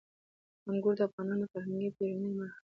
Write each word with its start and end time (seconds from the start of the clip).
انګور 0.69 0.93
د 0.97 1.01
افغانانو 1.07 1.43
د 1.47 1.49
فرهنګي 1.51 1.89
پیژندنې 1.95 2.31
برخه 2.39 2.57
ده. 2.61 2.61